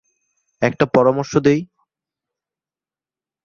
[0.61, 1.59] একটা পরামর্শ দেই।